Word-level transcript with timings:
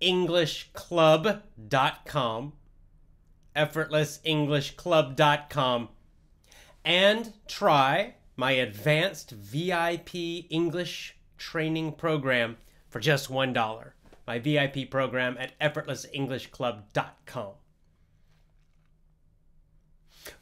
effortlessenglishclub.com, 0.00 2.52
effortlessenglishclub.com, 3.54 5.88
and 6.84 7.32
try 7.48 8.14
my 8.36 8.52
advanced 8.52 9.30
VIP 9.30 10.14
English 10.50 11.16
training 11.38 11.92
program 11.92 12.56
for 12.88 13.00
just 13.00 13.30
$1. 13.30 13.92
My 14.26 14.38
VIP 14.38 14.90
program 14.90 15.36
at 15.38 15.58
effortlessenglishclub.com. 15.60 17.52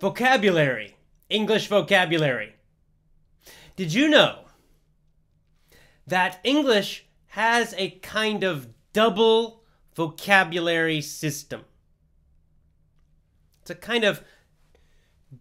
Vocabulary, 0.01 0.97
English 1.29 1.69
vocabulary. 1.69 2.55
Did 3.77 3.93
you 3.93 4.09
know 4.09 4.45
that 6.07 6.41
English 6.45 7.07
has 7.29 7.75
a 7.77 7.91
kind 7.91 8.45
of 8.45 8.69
double 8.95 9.63
vocabulary 9.95 11.03
system? 11.03 11.67
It's 13.61 13.71
a 13.71 13.75
kind 13.75 14.05
of 14.05 14.23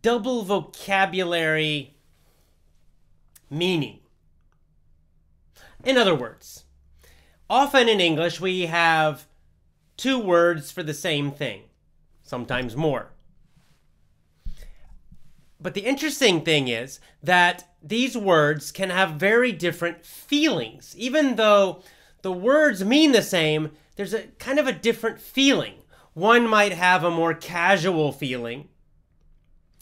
double 0.01 0.43
vocabulary 0.43 1.95
meaning. 3.49 3.99
In 5.85 5.97
other 5.97 6.15
words, 6.15 6.65
often 7.49 7.87
in 7.87 8.01
English 8.01 8.41
we 8.41 8.65
have 8.65 9.27
two 9.95 10.19
words 10.19 10.71
for 10.71 10.83
the 10.83 10.93
same 10.93 11.31
thing, 11.31 11.63
sometimes 12.23 12.75
more. 12.75 13.11
But 15.59 15.75
the 15.75 15.85
interesting 15.85 16.41
thing 16.41 16.67
is 16.67 16.99
that 17.21 17.69
these 17.81 18.17
words 18.17 18.71
can 18.71 18.89
have 18.89 19.11
very 19.11 19.51
different 19.51 20.05
feelings. 20.05 20.93
Even 20.97 21.35
though 21.35 21.81
the 22.23 22.31
words 22.31 22.83
mean 22.83 23.11
the 23.11 23.21
same, 23.21 23.71
there's 23.95 24.13
a 24.13 24.23
kind 24.39 24.57
of 24.57 24.65
a 24.65 24.71
different 24.71 25.19
feeling. 25.19 25.75
One 26.13 26.47
might 26.47 26.71
have 26.71 27.03
a 27.03 27.11
more 27.11 27.33
casual 27.33 28.11
feeling, 28.11 28.69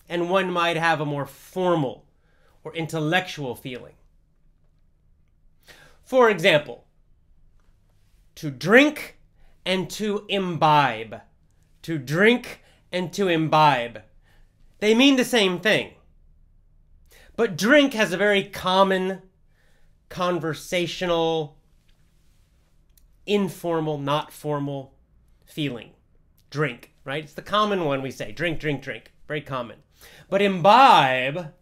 and 0.09 0.29
one 0.29 0.51
might 0.51 0.75
have 0.75 0.99
a 0.99 1.05
more 1.05 1.25
formal 1.25 2.05
or 2.63 2.75
intellectual 2.75 3.55
feeling. 3.55 3.93
For 6.03 6.29
example, 6.29 6.85
to 8.35 8.49
drink 8.49 9.17
and 9.65 9.89
to 9.91 10.25
imbibe. 10.27 11.21
To 11.83 11.97
drink 11.97 12.61
and 12.91 13.13
to 13.13 13.27
imbibe. 13.27 14.01
They 14.79 14.95
mean 14.95 15.15
the 15.15 15.25
same 15.25 15.59
thing. 15.59 15.93
But 17.35 17.57
drink 17.57 17.93
has 17.93 18.11
a 18.11 18.17
very 18.17 18.43
common, 18.43 19.21
conversational, 20.09 21.60
informal, 23.31 23.97
not 23.97 24.31
formal 24.31 24.93
feeling. 25.45 25.91
Drink, 26.49 26.91
right? 27.05 27.23
It's 27.23 27.33
the 27.33 27.41
common 27.41 27.85
one 27.85 28.01
we 28.01 28.11
say 28.11 28.33
drink, 28.33 28.59
drink, 28.59 28.81
drink. 28.81 29.13
Very 29.27 29.41
common. 29.41 29.77
But 30.29 30.41
imbibe, 30.41 31.53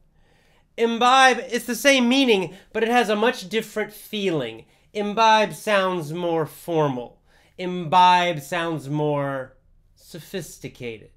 imbibe, 0.77 1.37
it's 1.49 1.65
the 1.65 1.75
same 1.75 2.09
meaning, 2.09 2.55
but 2.73 2.81
it 2.81 2.89
has 2.89 3.09
a 3.09 3.15
much 3.15 3.49
different 3.49 3.93
feeling. 3.93 4.65
Imbibe 4.93 5.53
sounds 5.53 6.11
more 6.11 6.47
formal, 6.47 7.21
imbibe 7.59 8.41
sounds 8.41 8.89
more 8.89 9.55
sophisticated, 9.95 11.11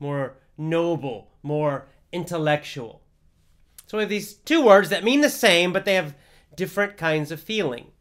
more 0.00 0.38
noble, 0.58 1.30
more 1.44 1.86
intellectual. 2.10 3.02
So 3.86 3.98
we 3.98 4.02
have 4.02 4.10
these 4.10 4.34
two 4.34 4.64
words 4.64 4.88
that 4.88 5.04
mean 5.04 5.20
the 5.20 5.30
same, 5.30 5.72
but 5.72 5.84
they 5.84 5.94
have 5.94 6.16
different 6.56 6.96
kinds 6.96 7.30
of 7.30 7.40
feeling 7.40 7.92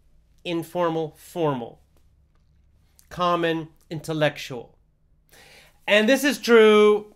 informal, 0.43 1.15
formal, 1.17 1.81
common, 3.09 3.69
intellectual. 3.89 4.77
And 5.87 6.07
this 6.07 6.23
is 6.23 6.37
true 6.37 7.13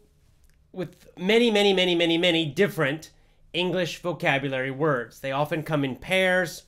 with 0.72 1.08
many, 1.18 1.50
many, 1.50 1.74
many, 1.74 1.96
many, 1.96 2.18
many 2.18 2.46
different 2.46 3.12
English 3.54 4.02
vocabulary 4.02 4.72
words. 4.72 5.20
They 5.20 5.32
often 5.32 5.64
come 5.64 5.84
in 5.84 5.96
pairs 5.96 6.64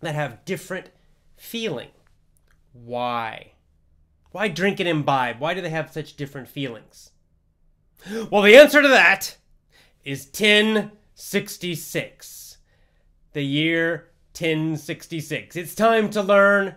that 0.00 0.14
have 0.14 0.44
different 0.44 0.90
feeling. 1.36 1.88
Why? 2.72 3.52
Why 4.30 4.48
drink 4.48 4.80
and 4.80 4.88
imbibe? 4.88 5.40
Why 5.40 5.54
do 5.54 5.62
they 5.62 5.70
have 5.70 5.92
such 5.92 6.16
different 6.16 6.48
feelings? 6.48 7.12
Well, 8.30 8.42
the 8.42 8.56
answer 8.56 8.82
to 8.82 8.88
that 8.88 9.36
is 10.04 10.26
1066. 10.26 12.58
The 13.32 13.42
year 13.42 14.07
1066. 14.40 15.56
It's 15.56 15.74
time 15.74 16.10
to 16.10 16.22
learn 16.22 16.76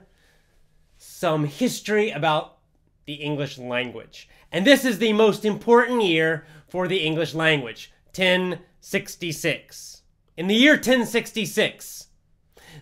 some 0.98 1.46
history 1.46 2.10
about 2.10 2.58
the 3.06 3.14
English 3.14 3.60
language. 3.60 4.28
And 4.52 4.66
this 4.66 4.84
is 4.84 4.98
the 4.98 5.14
most 5.14 5.46
important 5.46 6.02
year 6.02 6.46
for 6.68 6.88
the 6.88 7.00
English 7.00 7.36
language 7.36 7.92
1066. 8.16 10.02
In 10.38 10.48
the 10.48 10.56
year 10.56 10.74
1066, 10.74 12.08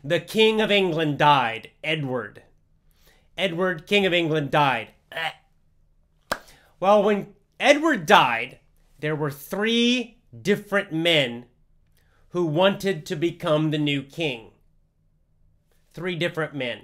the 0.03 0.19
King 0.21 0.61
of 0.61 0.71
England 0.71 1.17
died, 1.17 1.71
Edward. 1.83 2.43
Edward, 3.37 3.85
King 3.85 4.05
of 4.05 4.13
England, 4.13 4.51
died. 4.51 4.89
Well, 6.79 7.03
when 7.03 7.33
Edward 7.59 8.05
died, 8.05 8.59
there 8.99 9.15
were 9.15 9.31
three 9.31 10.19
different 10.41 10.93
men 10.93 11.45
who 12.29 12.45
wanted 12.45 13.05
to 13.07 13.15
become 13.15 13.71
the 13.71 13.77
new 13.77 14.03
king. 14.03 14.51
Three 15.93 16.15
different 16.15 16.53
men. 16.53 16.81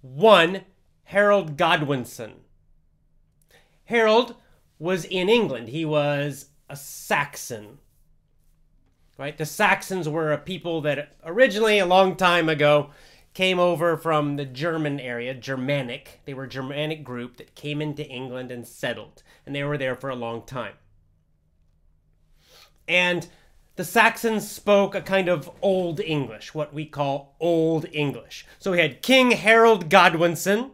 One, 0.00 0.62
Harold 1.04 1.56
Godwinson. 1.56 2.32
Harold 3.86 4.36
was 4.78 5.04
in 5.04 5.28
England. 5.28 5.68
He 5.68 5.84
was 5.84 6.46
a 6.68 6.76
Saxon. 6.76 7.78
Right? 9.16 9.36
The 9.36 9.46
Saxons 9.46 10.08
were 10.08 10.32
a 10.32 10.38
people 10.38 10.80
that 10.82 11.14
originally, 11.24 11.78
a 11.78 11.86
long 11.86 12.16
time 12.16 12.48
ago, 12.48 12.90
came 13.32 13.58
over 13.58 13.96
from 13.96 14.36
the 14.36 14.44
German 14.44 14.98
area, 14.98 15.34
Germanic. 15.34 16.20
They 16.24 16.34
were 16.34 16.44
a 16.44 16.48
Germanic 16.48 17.04
group 17.04 17.36
that 17.36 17.54
came 17.54 17.82
into 17.82 18.06
England 18.06 18.50
and 18.50 18.66
settled, 18.66 19.22
and 19.44 19.54
they 19.54 19.64
were 19.64 19.78
there 19.78 19.96
for 19.96 20.10
a 20.10 20.16
long 20.16 20.42
time. 20.46 20.74
And 22.88 23.28
the 23.76 23.84
Saxons 23.84 24.48
spoke 24.48 24.94
a 24.94 25.00
kind 25.00 25.28
of 25.28 25.50
Old 25.60 26.00
English, 26.00 26.54
what 26.54 26.72
we 26.72 26.86
call 26.86 27.34
Old 27.40 27.86
English. 27.92 28.46
So 28.58 28.70
we 28.70 28.78
had 28.78 29.02
King 29.02 29.32
Harold 29.32 29.90
Godwinson 29.90 30.70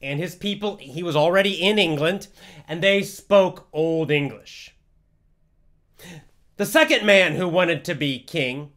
and 0.00 0.18
his 0.18 0.34
people. 0.34 0.76
He 0.76 1.02
was 1.02 1.14
already 1.14 1.60
in 1.62 1.78
England, 1.78 2.28
and 2.66 2.82
they 2.82 3.02
spoke 3.02 3.68
Old 3.72 4.10
English. 4.10 4.74
The 6.56 6.66
second 6.66 7.04
man 7.04 7.34
who 7.34 7.46
wanted 7.46 7.84
to 7.84 7.94
be 7.94 8.18
king 8.18 8.72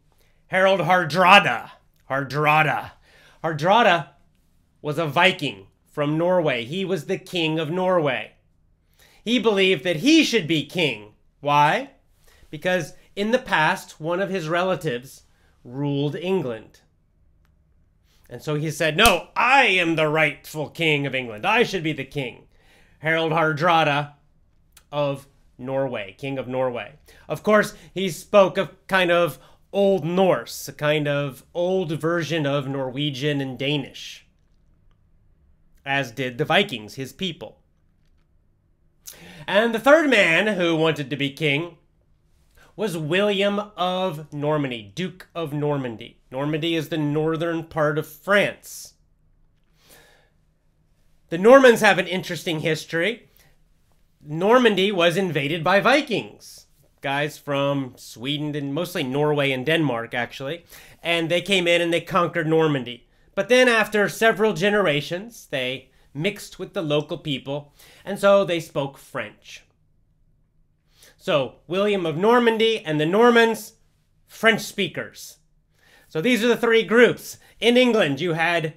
Harold 0.48 0.82
Hardrada. 0.82 1.72
Hardrada. 2.10 2.92
Hardrada 3.44 4.10
was 4.82 4.98
a 4.98 5.06
Viking 5.06 5.68
from 5.90 6.18
Norway. 6.18 6.66
He 6.66 6.84
was 6.84 7.06
the 7.06 7.18
king 7.18 7.60
of 7.60 7.70
Norway. 7.70 8.32
He 9.24 9.40
believed 9.40 9.84
that 9.84 9.98
he 9.98 10.24
should 10.24 10.48
be 10.48 10.66
king. 10.66 11.14
Why? 11.40 11.92
Because 12.50 12.94
in 13.16 13.32
the 13.32 13.40
past, 13.40 14.00
one 14.00 14.20
of 14.20 14.30
his 14.30 14.50
relatives 14.50 15.24
ruled 15.64 16.16
England. 16.16 16.82
And 18.30 18.42
so 18.42 18.56
he 18.56 18.70
said, 18.70 18.96
No, 18.96 19.30
I 19.36 19.66
am 19.66 19.96
the 19.96 20.08
rightful 20.08 20.70
king 20.70 21.06
of 21.06 21.16
England. 21.16 21.46
I 21.46 21.64
should 21.64 21.84
be 21.84 21.94
the 21.94 22.06
king. 22.06 22.48
Harold 23.00 23.32
Hardrada 23.32 24.14
of 24.92 25.28
Norway, 25.58 26.16
king 26.18 26.38
of 26.38 26.48
Norway. 26.48 26.94
Of 27.28 27.44
course, 27.44 27.74
he 27.94 28.10
spoke 28.10 28.58
of 28.58 28.76
kind 28.88 29.12
of 29.12 29.40
Old 29.72 30.04
Norse, 30.04 30.68
a 30.68 30.74
kind 30.74 31.08
of 31.08 31.44
old 31.54 31.92
version 31.92 32.46
of 32.46 32.68
Norwegian 32.68 33.40
and 33.40 33.58
Danish, 33.58 34.26
as 35.86 36.12
did 36.12 36.38
the 36.38 36.46
Vikings, 36.46 36.96
his 36.96 37.14
people. 37.14 37.60
And 39.46 39.74
the 39.74 39.80
third 39.80 40.10
man 40.10 40.56
who 40.56 40.76
wanted 40.76 41.10
to 41.10 41.16
be 41.16 41.30
king 41.30 41.78
was 42.80 42.98
William 42.98 43.60
of 43.76 44.32
Normandy, 44.32 44.94
Duke 44.96 45.28
of 45.36 45.52
Normandy. 45.52 46.18
Normandy 46.32 46.76
is 46.76 46.88
the 46.88 46.98
northern 46.98 47.62
part 47.66 47.98
of 47.98 48.08
France. 48.08 48.94
The 51.28 51.38
Normans 51.38 51.82
have 51.82 51.98
an 51.98 52.08
interesting 52.08 52.62
history. 52.62 53.28
Normandy 54.26 54.94
was 54.94 55.18
invaded 55.18 55.62
by 55.62 55.82
Vikings, 55.82 56.68
guys 57.02 57.38
from 57.38 57.96
Sweden 57.98 58.56
and 58.56 58.74
mostly 58.74 59.04
Norway 59.04 59.52
and 59.52 59.66
Denmark, 59.66 60.14
actually. 60.14 60.64
And 61.04 61.30
they 61.30 61.42
came 61.42 61.68
in 61.68 61.82
and 61.82 61.92
they 61.92 62.00
conquered 62.00 62.48
Normandy. 62.48 63.10
But 63.36 63.50
then, 63.50 63.68
after 63.68 64.08
several 64.08 64.54
generations, 64.54 65.50
they 65.52 65.90
mixed 66.14 66.60
with 66.60 66.74
the 66.74 66.82
local 66.82 67.18
people, 67.18 67.74
and 68.06 68.18
so 68.18 68.46
they 68.46 68.62
spoke 68.62 68.98
French. 68.98 69.66
So, 71.22 71.56
William 71.68 72.06
of 72.06 72.16
Normandy 72.16 72.80
and 72.80 72.98
the 72.98 73.06
Normans, 73.06 73.74
French 74.26 74.62
speakers. 74.62 75.40
So, 76.08 76.22
these 76.22 76.46
are 76.46 76.48
the 76.48 76.56
three 76.56 76.82
groups. 76.82 77.38
In 77.60 77.76
England, 77.76 78.22
you 78.22 78.34
had 78.34 78.76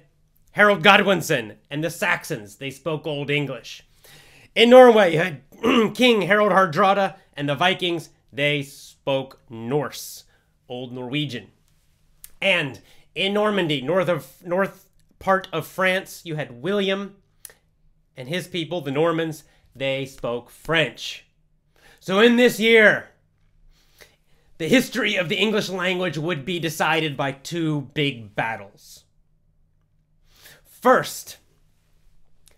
Harold 0.51 0.83
Godwinson 0.83 1.55
and 1.71 1.81
the 1.81 1.89
Saxons, 1.89 2.57
they 2.57 2.69
spoke 2.69 3.07
Old 3.07 3.29
English. 3.29 3.87
In 4.55 4.69
Norway, 4.69 5.13
you 5.13 5.19
had 5.19 5.41
King 5.95 6.23
Harald 6.23 6.51
Hardrada 6.51 7.15
and 7.33 7.47
the 7.47 7.55
Vikings, 7.55 8.09
they 8.33 8.61
spoke 8.61 9.39
Norse, 9.49 10.25
Old 10.67 10.91
Norwegian. 10.91 11.47
And 12.41 12.81
in 13.15 13.33
Normandy, 13.33 13.81
north 13.81 14.09
of 14.09 14.45
north 14.45 14.89
part 15.17 15.47
of 15.53 15.65
France, 15.65 16.23
you 16.25 16.35
had 16.35 16.61
William 16.61 17.15
and 18.17 18.27
his 18.27 18.47
people, 18.47 18.81
the 18.81 18.91
Normans, 18.91 19.45
they 19.73 20.05
spoke 20.05 20.49
French. 20.49 21.25
So 22.03 22.19
in 22.19 22.35
this 22.35 22.59
year, 22.59 23.07
the 24.57 24.67
history 24.67 25.15
of 25.15 25.29
the 25.29 25.37
English 25.37 25.69
language 25.69 26.17
would 26.17 26.43
be 26.43 26.59
decided 26.59 27.15
by 27.15 27.31
two 27.31 27.91
big 27.93 28.35
battles. 28.35 29.05
First, 30.65 31.37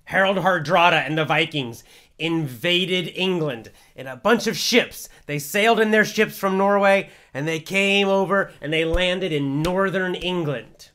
Harold 0.05 0.37
Hardrada 0.37 1.05
and 1.05 1.15
the 1.15 1.25
Vikings 1.25 1.83
invaded 2.17 3.11
England 3.13 3.69
in 3.95 4.07
a 4.07 4.15
bunch 4.15 4.47
of 4.47 4.57
ships. 4.57 5.09
They 5.27 5.37
sailed 5.37 5.79
in 5.79 5.91
their 5.91 6.05
ships 6.05 6.39
from 6.39 6.57
Norway 6.57 7.11
and 7.31 7.47
they 7.47 7.59
came 7.59 8.07
over 8.07 8.51
and 8.61 8.73
they 8.73 8.83
landed 8.83 9.31
in 9.31 9.61
northern 9.61 10.15
England. 10.15 10.89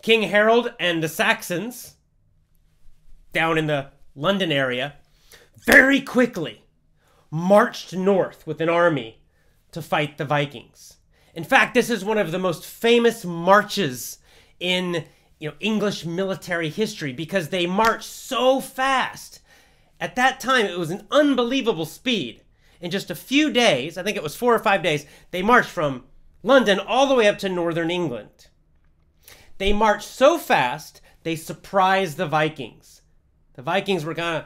King 0.00 0.22
Harold 0.22 0.72
and 0.80 1.02
the 1.02 1.08
Saxons, 1.10 1.96
down 3.34 3.58
in 3.58 3.66
the 3.66 3.90
London 4.16 4.50
area, 4.50 4.94
very 5.66 6.00
quickly 6.00 6.64
marched 7.30 7.92
north 7.92 8.46
with 8.46 8.60
an 8.60 8.68
army 8.68 9.20
to 9.72 9.82
fight 9.82 10.18
the 10.18 10.24
Vikings. 10.24 10.98
In 11.34 11.42
fact, 11.44 11.74
this 11.74 11.90
is 11.90 12.04
one 12.04 12.18
of 12.18 12.30
the 12.30 12.38
most 12.38 12.64
famous 12.64 13.24
marches 13.24 14.18
in 14.60 15.04
you 15.38 15.48
know 15.48 15.54
English 15.60 16.04
military 16.04 16.68
history 16.68 17.12
because 17.12 17.48
they 17.48 17.66
marched 17.66 18.04
so 18.04 18.60
fast. 18.60 19.40
At 20.00 20.16
that 20.16 20.38
time, 20.38 20.66
it 20.66 20.78
was 20.78 20.90
an 20.90 21.06
unbelievable 21.10 21.86
speed. 21.86 22.42
In 22.80 22.90
just 22.90 23.10
a 23.10 23.14
few 23.14 23.50
days, 23.50 23.96
I 23.96 24.02
think 24.02 24.16
it 24.16 24.22
was 24.22 24.36
four 24.36 24.54
or 24.54 24.58
five 24.58 24.82
days, 24.82 25.06
they 25.30 25.42
marched 25.42 25.70
from 25.70 26.04
London 26.42 26.78
all 26.78 27.06
the 27.06 27.14
way 27.14 27.26
up 27.26 27.38
to 27.38 27.48
northern 27.48 27.90
England. 27.90 28.48
They 29.58 29.72
marched 29.72 30.06
so 30.06 30.38
fast, 30.38 31.00
they 31.22 31.36
surprised 31.36 32.16
the 32.16 32.26
Vikings. 32.26 33.00
The 33.54 33.62
Vikings 33.62 34.04
were 34.04 34.14
kind 34.14 34.38
of 34.38 34.44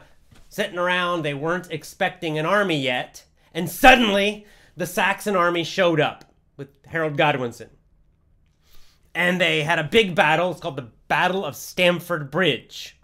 sitting 0.59 0.77
around, 0.77 1.23
they 1.23 1.33
weren't 1.33 1.71
expecting 1.71 2.37
an 2.37 2.45
army 2.45 2.79
yet, 2.79 3.23
and 3.53 3.69
suddenly 3.69 4.45
the 4.75 4.85
Saxon 4.85 5.35
army 5.35 5.63
showed 5.63 5.99
up 5.99 6.25
with 6.57 6.69
Harold 6.85 7.17
Godwinson 7.17 7.69
and 9.15 9.39
they 9.39 9.63
had 9.63 9.79
a 9.79 9.83
big 9.83 10.15
battle. 10.15 10.51
It's 10.51 10.59
called 10.59 10.77
the 10.77 10.89
Battle 11.07 11.45
of 11.45 11.55
Stamford 11.55 12.29
Bridge 12.31 12.97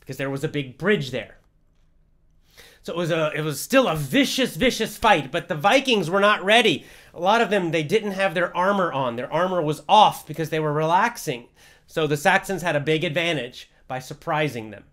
because 0.00 0.16
there 0.16 0.30
was 0.30 0.44
a 0.44 0.48
big 0.48 0.78
bridge 0.78 1.10
there. 1.10 1.38
So 2.82 2.94
it 2.94 2.96
was 2.96 3.10
a 3.10 3.32
it 3.34 3.42
was 3.42 3.60
still 3.60 3.88
a 3.88 3.96
vicious 3.96 4.56
vicious 4.56 4.96
fight, 4.96 5.30
but 5.30 5.48
the 5.48 5.54
Vikings 5.54 6.08
were 6.08 6.20
not 6.20 6.44
ready. 6.44 6.86
A 7.12 7.20
lot 7.20 7.40
of 7.40 7.50
them 7.50 7.72
they 7.72 7.82
didn't 7.82 8.12
have 8.12 8.34
their 8.34 8.56
armor 8.56 8.92
on. 8.92 9.16
Their 9.16 9.30
armor 9.32 9.60
was 9.60 9.82
off 9.88 10.26
because 10.26 10.50
they 10.50 10.60
were 10.60 10.72
relaxing. 10.72 11.48
So 11.86 12.06
the 12.06 12.16
Saxons 12.16 12.62
had 12.62 12.76
a 12.76 12.80
big 12.80 13.04
advantage 13.04 13.70
by 13.86 13.98
surprising 13.98 14.70
them. 14.70 14.84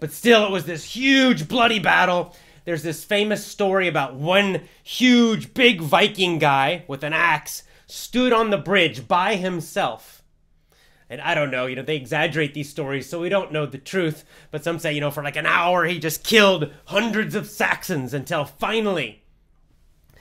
But 0.00 0.12
still 0.12 0.44
it 0.44 0.50
was 0.50 0.64
this 0.64 0.84
huge 0.84 1.48
bloody 1.48 1.78
battle. 1.78 2.34
There's 2.64 2.82
this 2.82 3.04
famous 3.04 3.44
story 3.44 3.88
about 3.88 4.14
one 4.14 4.62
huge 4.82 5.54
big 5.54 5.80
Viking 5.80 6.38
guy 6.38 6.84
with 6.88 7.02
an 7.02 7.12
axe 7.12 7.62
stood 7.86 8.32
on 8.32 8.50
the 8.50 8.58
bridge 8.58 9.06
by 9.06 9.36
himself. 9.36 10.22
And 11.10 11.20
I 11.20 11.34
don't 11.34 11.50
know, 11.50 11.66
you 11.66 11.76
know, 11.76 11.82
they 11.82 11.96
exaggerate 11.96 12.54
these 12.54 12.70
stories, 12.70 13.08
so 13.08 13.20
we 13.20 13.28
don't 13.28 13.52
know 13.52 13.66
the 13.66 13.78
truth. 13.78 14.24
But 14.50 14.64
some 14.64 14.78
say, 14.78 14.94
you 14.94 15.00
know, 15.00 15.10
for 15.10 15.22
like 15.22 15.36
an 15.36 15.46
hour 15.46 15.84
he 15.84 15.98
just 15.98 16.24
killed 16.24 16.72
hundreds 16.86 17.34
of 17.34 17.48
Saxons 17.48 18.14
until 18.14 18.44
finally 18.44 19.22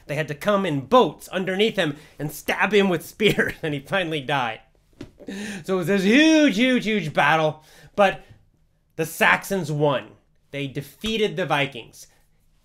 they 0.05 0.15
had 0.15 0.27
to 0.27 0.35
come 0.35 0.65
in 0.65 0.81
boats 0.81 1.27
underneath 1.29 1.77
him 1.77 1.95
and 2.19 2.31
stab 2.31 2.73
him 2.73 2.89
with 2.89 3.05
spears, 3.05 3.53
and 3.63 3.73
he 3.73 3.79
finally 3.79 4.21
died. 4.21 4.59
So 5.63 5.75
it 5.75 5.77
was 5.77 5.87
this 5.87 6.03
huge, 6.03 6.57
huge, 6.57 6.85
huge 6.85 7.13
battle, 7.13 7.63
but 7.95 8.23
the 8.95 9.05
Saxons 9.05 9.71
won. 9.71 10.11
They 10.51 10.67
defeated 10.67 11.35
the 11.35 11.45
Vikings. 11.45 12.07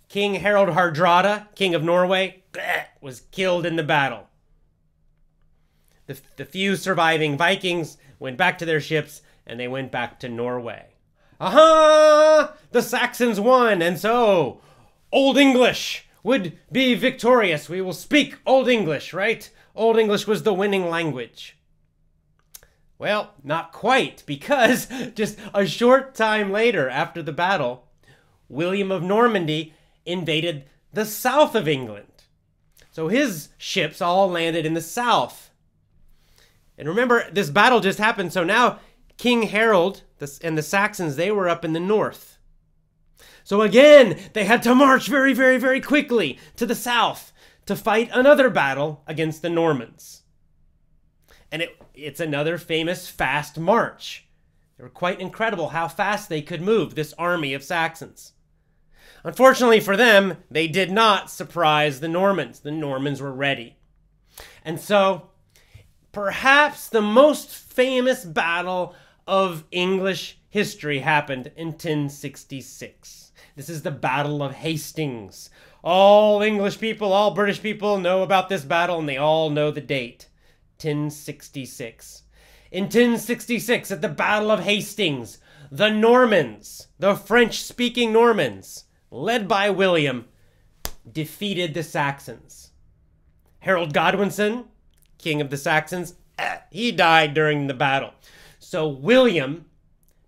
King 0.08 0.36
Harald 0.36 0.70
Hardrada, 0.70 1.54
king 1.54 1.74
of 1.74 1.82
Norway, 1.82 2.42
was 3.00 3.22
killed 3.30 3.66
in 3.66 3.76
the 3.76 3.82
battle. 3.82 4.28
The, 6.06 6.18
the 6.36 6.44
few 6.44 6.76
surviving 6.76 7.36
Vikings 7.36 7.98
went 8.18 8.36
back 8.38 8.58
to 8.58 8.64
their 8.64 8.80
ships 8.80 9.22
and 9.46 9.60
they 9.60 9.68
went 9.68 9.92
back 9.92 10.18
to 10.20 10.28
Norway. 10.28 10.86
Aha! 11.40 12.54
The 12.72 12.82
Saxons 12.82 13.38
won, 13.38 13.80
and 13.80 13.98
so 13.98 14.60
Old 15.12 15.38
English 15.38 16.06
would 16.22 16.58
be 16.72 16.94
victorious. 16.94 17.68
We 17.68 17.80
will 17.80 17.92
speak 17.92 18.36
Old 18.44 18.68
English, 18.68 19.12
right? 19.12 19.48
Old 19.74 19.98
English 19.98 20.26
was 20.26 20.42
the 20.42 20.52
winning 20.52 20.90
language. 20.90 21.57
Well, 22.98 23.34
not 23.44 23.72
quite, 23.72 24.24
because 24.26 24.88
just 25.14 25.38
a 25.54 25.66
short 25.66 26.14
time 26.14 26.50
later, 26.50 26.88
after 26.88 27.22
the 27.22 27.32
battle, 27.32 27.86
William 28.48 28.90
of 28.90 29.02
Normandy 29.02 29.74
invaded 30.04 30.64
the 30.92 31.04
south 31.04 31.54
of 31.54 31.68
England. 31.68 32.06
So 32.90 33.08
his 33.08 33.50
ships 33.58 34.02
all 34.02 34.28
landed 34.28 34.66
in 34.66 34.74
the 34.74 34.80
south. 34.80 35.50
And 36.76 36.88
remember, 36.88 37.30
this 37.30 37.50
battle 37.50 37.80
just 37.80 37.98
happened, 37.98 38.32
so 38.32 38.42
now 38.42 38.80
King 39.16 39.42
Harold 39.42 40.02
and 40.42 40.58
the 40.58 40.62
Saxons, 40.62 41.16
they 41.16 41.30
were 41.30 41.48
up 41.48 41.64
in 41.64 41.72
the 41.72 41.80
north. 41.80 42.38
So 43.44 43.62
again, 43.62 44.18
they 44.32 44.44
had 44.44 44.62
to 44.64 44.74
march 44.74 45.08
very, 45.08 45.32
very, 45.32 45.58
very 45.58 45.80
quickly 45.80 46.38
to 46.56 46.66
the 46.66 46.74
south 46.74 47.32
to 47.66 47.76
fight 47.76 48.10
another 48.12 48.50
battle 48.50 49.02
against 49.06 49.42
the 49.42 49.50
Normans. 49.50 50.22
And 51.50 51.62
it, 51.62 51.76
it's 51.94 52.20
another 52.20 52.58
famous 52.58 53.08
fast 53.08 53.58
march. 53.58 54.26
They 54.76 54.84
were 54.84 54.90
quite 54.90 55.20
incredible 55.20 55.70
how 55.70 55.88
fast 55.88 56.28
they 56.28 56.42
could 56.42 56.62
move, 56.62 56.94
this 56.94 57.14
army 57.18 57.54
of 57.54 57.64
Saxons. 57.64 58.32
Unfortunately 59.24 59.80
for 59.80 59.96
them, 59.96 60.36
they 60.50 60.68
did 60.68 60.92
not 60.92 61.30
surprise 61.30 62.00
the 62.00 62.08
Normans. 62.08 62.60
The 62.60 62.70
Normans 62.70 63.20
were 63.20 63.32
ready. 63.32 63.76
And 64.64 64.78
so 64.78 65.30
perhaps 66.12 66.88
the 66.88 67.02
most 67.02 67.50
famous 67.50 68.24
battle 68.24 68.94
of 69.26 69.64
English 69.70 70.38
history 70.48 71.00
happened 71.00 71.50
in 71.56 71.68
1066. 71.68 73.32
This 73.56 73.68
is 73.68 73.82
the 73.82 73.90
Battle 73.90 74.42
of 74.42 74.54
Hastings. 74.54 75.50
All 75.82 76.40
English 76.42 76.78
people, 76.78 77.12
all 77.12 77.32
British 77.32 77.60
people 77.60 77.98
know 77.98 78.22
about 78.22 78.48
this 78.48 78.64
battle 78.64 78.98
and 79.00 79.08
they 79.08 79.16
all 79.16 79.50
know 79.50 79.70
the 79.70 79.80
date 79.80 80.27
1066. 80.80 82.22
In 82.70 82.84
1066, 82.84 83.90
at 83.90 84.00
the 84.00 84.08
Battle 84.08 84.50
of 84.50 84.60
Hastings, 84.60 85.38
the 85.72 85.90
Normans, 85.90 86.86
the 86.98 87.16
French 87.16 87.60
speaking 87.62 88.12
Normans, 88.12 88.84
led 89.10 89.48
by 89.48 89.70
William, 89.70 90.26
defeated 91.10 91.74
the 91.74 91.82
Saxons. 91.82 92.70
Harold 93.60 93.92
Godwinson, 93.92 94.66
king 95.18 95.40
of 95.40 95.50
the 95.50 95.56
Saxons, 95.56 96.14
eh, 96.38 96.58
he 96.70 96.92
died 96.92 97.34
during 97.34 97.66
the 97.66 97.74
battle. 97.74 98.12
So 98.60 98.86
William 98.86 99.64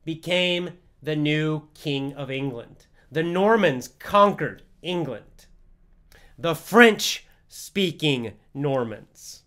became 0.04 0.70
the 1.00 1.16
new 1.16 1.68
king 1.74 2.12
of 2.14 2.30
England. 2.30 2.86
The 3.12 3.22
Normans 3.22 3.86
conquered 3.86 4.62
England. 4.82 5.46
The 6.38 6.54
French 6.54 7.26
speaking 7.48 8.32
Normans. 8.52 9.42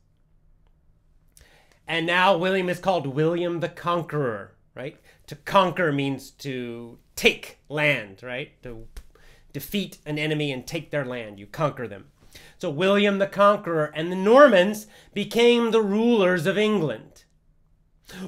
And 1.88 2.06
now 2.06 2.38
William 2.38 2.70
is 2.70 2.80
called 2.80 3.08
William 3.08 3.60
the 3.60 3.70
Conqueror, 3.70 4.54
right? 4.76 4.98
To 5.28 5.36
conquer 5.36 5.92
means 5.92 6.32
to 6.32 6.98
take 7.16 7.60
land, 7.70 8.22
right? 8.24 8.52
To 8.64 8.88
defeat 9.52 9.98
an 10.06 10.18
enemy 10.18 10.52
and 10.52 10.66
take 10.66 10.92
their 10.92 11.06
land. 11.06 11.40
You 11.40 11.46
conquer 11.46 11.88
them. 11.88 12.06
So 12.58 12.70
William 12.70 13.20
the 13.20 13.28
Conqueror 13.28 13.92
and 13.96 14.12
the 14.12 14.16
Normans 14.16 14.88
became 15.14 15.72
the 15.72 15.82
rulers 15.82 16.46
of 16.46 16.58
England. 16.58 17.24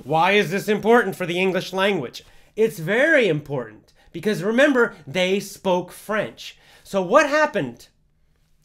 Why 0.03 0.31
is 0.31 0.51
this 0.51 0.67
important 0.67 1.15
for 1.15 1.25
the 1.25 1.39
English 1.39 1.73
language? 1.73 2.23
It's 2.55 2.79
very 2.79 3.27
important 3.27 3.93
because 4.15 4.43
remember, 4.43 4.95
they 5.05 5.41
spoke 5.41 5.91
French. 5.91 6.57
So, 6.85 7.01
what 7.01 7.29
happened 7.29 7.89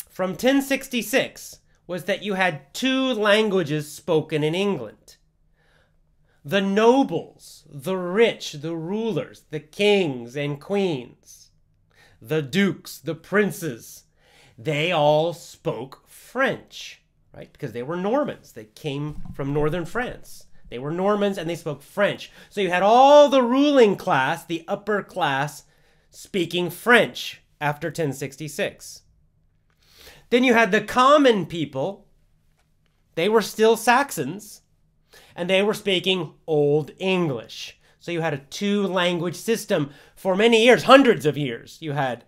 from 0.08 0.30
1066 0.30 1.58
was 1.90 2.04
that 2.04 2.22
you 2.22 2.34
had 2.34 2.72
two 2.72 3.12
languages 3.14 3.90
spoken 3.90 4.44
in 4.44 4.54
England. 4.54 5.16
The 6.44 6.60
nobles, 6.60 7.64
the 7.68 7.96
rich, 7.96 8.52
the 8.52 8.76
rulers, 8.76 9.42
the 9.50 9.58
kings 9.58 10.36
and 10.36 10.60
queens, 10.60 11.50
the 12.22 12.42
dukes, 12.42 12.96
the 12.96 13.16
princes, 13.16 14.04
they 14.56 14.92
all 14.92 15.32
spoke 15.32 16.04
French, 16.06 17.02
right? 17.34 17.52
Because 17.52 17.72
they 17.72 17.82
were 17.82 17.96
Normans. 17.96 18.52
They 18.52 18.66
came 18.66 19.22
from 19.34 19.52
northern 19.52 19.84
France. 19.84 20.44
They 20.68 20.78
were 20.78 20.92
Normans 20.92 21.38
and 21.38 21.50
they 21.50 21.56
spoke 21.56 21.82
French. 21.82 22.30
So 22.50 22.60
you 22.60 22.70
had 22.70 22.84
all 22.84 23.28
the 23.28 23.42
ruling 23.42 23.96
class, 23.96 24.44
the 24.44 24.64
upper 24.68 25.02
class, 25.02 25.64
speaking 26.08 26.70
French 26.70 27.42
after 27.60 27.88
1066. 27.88 29.02
Then 30.30 30.44
you 30.44 30.54
had 30.54 30.72
the 30.72 30.80
common 30.80 31.46
people. 31.46 32.06
They 33.14 33.28
were 33.28 33.42
still 33.42 33.76
Saxons 33.76 34.62
and 35.34 35.50
they 35.50 35.62
were 35.62 35.74
speaking 35.74 36.34
Old 36.46 36.92
English. 36.98 37.78
So 37.98 38.12
you 38.12 38.22
had 38.22 38.34
a 38.34 38.38
two 38.38 38.86
language 38.86 39.36
system 39.36 39.90
for 40.14 40.34
many 40.34 40.64
years, 40.64 40.84
hundreds 40.84 41.26
of 41.26 41.36
years. 41.36 41.78
You 41.80 41.92
had 41.92 42.24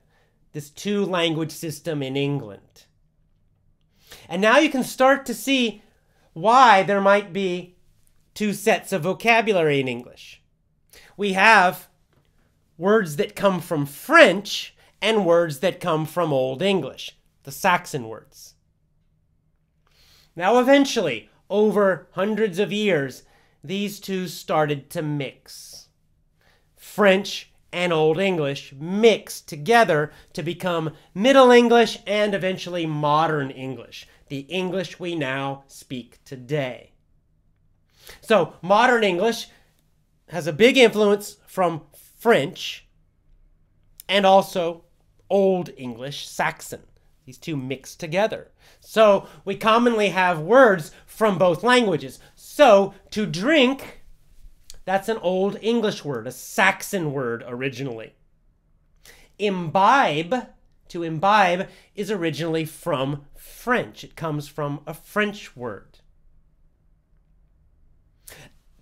this 0.52 0.68
two 0.68 1.04
language 1.04 1.52
system 1.52 2.02
in 2.02 2.16
England. 2.16 2.85
And 4.28 4.42
now 4.42 4.59
you 4.59 4.68
can 4.68 4.85
start 4.85 5.25
to 5.26 5.35
see 5.35 5.82
why 6.35 6.82
there 6.82 7.00
might 7.00 7.32
be 7.32 7.76
two 8.35 8.52
sets 8.52 8.92
of 8.92 9.02
vocabulary 9.02 9.80
in 9.80 9.88
English. 9.88 10.42
We 11.16 11.35
have 11.35 11.88
words 12.76 13.16
that 13.16 13.37
come 13.37 13.61
from 13.61 13.87
French 13.87 14.75
and 15.00 15.26
words 15.26 15.61
that 15.61 15.80
come 15.80 16.06
from 16.06 16.32
Old 16.32 16.62
English, 16.62 17.16
the 17.44 17.52
Saxon 17.52 18.08
words. 18.08 18.54
Now, 20.34 20.58
eventually, 20.58 21.28
over 21.50 22.08
hundreds 22.12 22.58
of 22.58 22.72
years, 22.72 23.25
these 23.62 24.00
two 24.00 24.28
started 24.28 24.90
to 24.90 25.02
mix. 25.02 25.88
French 26.76 27.52
and 27.72 27.92
Old 27.92 28.18
English 28.18 28.75
mixed 28.78 29.49
together 29.49 30.12
to 30.32 30.42
become 30.42 30.92
Middle 31.14 31.50
English 31.50 31.99
and 32.06 32.34
eventually 32.34 32.87
Modern 32.87 33.50
English, 33.50 34.06
the 34.28 34.40
English 34.40 34.99
we 34.99 35.14
now 35.14 35.64
speak 35.68 36.18
today. 36.25 36.92
So, 38.20 38.54
modern 38.62 39.04
English 39.04 39.49
has 40.28 40.46
a 40.46 40.52
big 40.52 40.76
influence 40.76 41.37
from 41.46 41.82
French 42.18 42.87
and 44.08 44.26
also 44.26 44.84
Old 45.30 45.70
English, 45.76 46.28
Saxon. 46.28 46.82
These 47.25 47.38
two 47.38 47.57
mix 47.57 47.95
together. 47.95 48.50
So, 48.81 49.29
we 49.45 49.55
commonly 49.57 50.09
have 50.09 50.41
words 50.41 50.91
from 51.07 51.38
both 51.38 51.62
languages. 51.62 52.19
So, 52.35 52.95
to 53.11 53.26
drink, 53.26 54.02
that's 54.85 55.09
an 55.09 55.19
Old 55.19 55.57
English 55.62 56.05
word, 56.05 56.26
a 56.26 56.33
Saxon 56.33 57.12
word 57.12 57.45
originally. 57.47 58.14
Imbibe, 59.38 60.49
to 60.88 61.02
imbibe, 61.02 61.69
is 61.95 62.11
originally 62.11 62.64
from 62.64 63.26
French. 63.37 64.02
It 64.02 64.17
comes 64.17 64.49
from 64.49 64.81
a 64.87 64.95
French 64.95 65.57
word. 65.57 66.00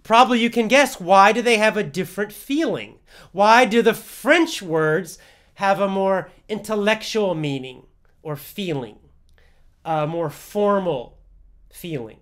Probably 0.02 0.40
you 0.40 0.50
can 0.50 0.66
guess 0.66 0.98
why 0.98 1.32
do 1.32 1.42
they 1.42 1.58
have 1.58 1.76
a 1.76 1.84
different 1.84 2.32
feeling? 2.32 2.98
Why 3.32 3.64
do 3.64 3.82
the 3.82 3.94
French 3.94 4.60
words 4.60 5.18
have 5.54 5.78
a 5.78 5.86
more 5.86 6.30
intellectual 6.48 7.34
meaning 7.34 7.86
or 8.22 8.36
feeling, 8.36 8.98
a 9.84 10.06
more 10.06 10.30
formal 10.30 11.18
feeling? 11.72 12.18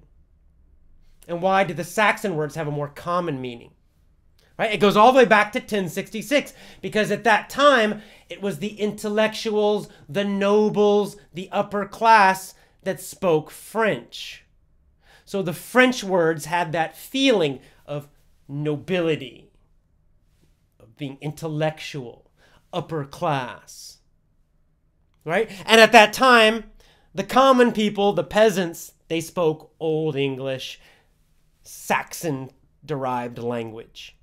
And 1.26 1.42
why 1.42 1.64
do 1.64 1.74
the 1.74 1.84
Saxon 1.84 2.36
words 2.36 2.54
have 2.54 2.68
a 2.68 2.72
more 2.72 2.88
common 2.88 3.40
meaning? 3.40 3.72
Right? 4.58 4.72
It 4.72 4.80
goes 4.80 4.96
all 4.96 5.12
the 5.12 5.18
way 5.18 5.24
back 5.24 5.52
to 5.52 5.60
1066 5.60 6.52
because 6.82 7.10
at 7.12 7.24
that 7.24 7.48
time 7.48 8.02
it 8.28 8.42
was 8.42 8.58
the 8.58 8.80
intellectuals, 8.80 9.88
the 10.08 10.24
nobles, 10.24 11.16
the 11.32 11.48
upper 11.52 11.86
class 11.86 12.54
that 12.82 13.00
spoke 13.00 13.50
French. 13.50 14.44
So 15.24 15.42
the 15.42 15.52
French 15.52 16.02
words 16.02 16.46
had 16.46 16.72
that 16.72 16.96
feeling 16.96 17.60
of 17.86 18.08
nobility, 18.48 19.52
of 20.80 20.96
being 20.96 21.18
intellectual, 21.20 22.30
upper 22.72 23.04
class. 23.04 23.97
Right? 25.24 25.50
And 25.66 25.80
at 25.80 25.92
that 25.92 26.12
time, 26.12 26.64
the 27.14 27.24
common 27.24 27.72
people, 27.72 28.12
the 28.12 28.24
peasants, 28.24 28.92
they 29.08 29.20
spoke 29.20 29.72
Old 29.80 30.16
English, 30.16 30.80
Saxon 31.62 32.50
derived 32.84 33.38
language. 33.38 34.16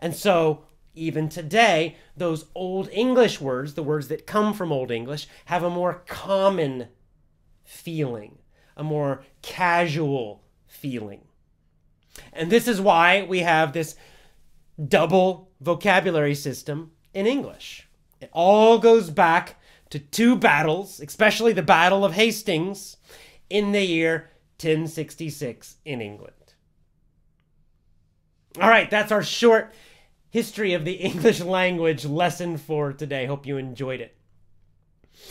And 0.00 0.14
so, 0.14 0.64
even 0.94 1.28
today, 1.28 1.96
those 2.16 2.46
Old 2.54 2.88
English 2.92 3.40
words, 3.40 3.74
the 3.74 3.82
words 3.82 4.08
that 4.08 4.26
come 4.26 4.54
from 4.54 4.72
Old 4.72 4.90
English, 4.90 5.26
have 5.46 5.62
a 5.62 5.70
more 5.70 6.02
common 6.06 6.88
feeling, 7.64 8.38
a 8.76 8.84
more 8.84 9.22
casual 9.42 10.42
feeling. 10.66 11.22
And 12.32 12.50
this 12.50 12.68
is 12.68 12.80
why 12.80 13.22
we 13.22 13.40
have 13.40 13.72
this 13.72 13.96
double 14.88 15.50
vocabulary 15.60 16.34
system 16.34 16.92
in 17.12 17.26
English. 17.26 17.88
It 18.20 18.30
all 18.32 18.78
goes 18.78 19.10
back 19.10 19.60
to 19.90 19.98
two 19.98 20.36
battles, 20.36 21.00
especially 21.00 21.52
the 21.52 21.62
Battle 21.62 22.04
of 22.04 22.14
Hastings 22.14 22.96
in 23.48 23.72
the 23.72 23.84
year 23.84 24.30
1066 24.58 25.76
in 25.84 26.00
England. 26.00 26.32
All 28.60 28.68
right, 28.68 28.88
that's 28.90 29.12
our 29.12 29.22
short 29.22 29.72
history 30.30 30.74
of 30.74 30.84
the 30.84 30.92
English 30.94 31.40
language 31.40 32.04
lesson 32.04 32.56
for 32.56 32.92
today. 32.92 33.26
Hope 33.26 33.46
you 33.46 33.56
enjoyed 33.56 34.00
it. 34.00 34.16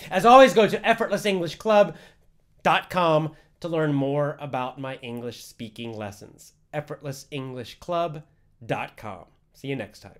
As 0.09 0.25
always, 0.25 0.53
go 0.53 0.65
to 0.67 0.79
effortlessenglishclub.com 0.79 3.35
to 3.59 3.67
learn 3.67 3.93
more 3.93 4.37
about 4.39 4.79
my 4.79 4.95
English 4.95 5.43
speaking 5.43 5.95
lessons 5.95 6.53
effortlessenglishclub.com. 6.73 9.25
See 9.53 9.67
you 9.67 9.75
next 9.75 9.99
time. 9.99 10.17